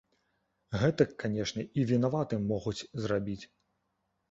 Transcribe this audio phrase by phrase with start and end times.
[0.83, 3.41] Гэтак, канешне, і вінаватым могуць зрабіць.